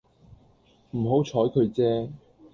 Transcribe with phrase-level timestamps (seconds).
[0.95, 2.09] 唔好採佢啫